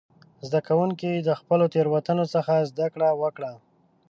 [0.47, 3.51] زده کوونکي د خپلو تېروتنو څخه زده کړه وکړه.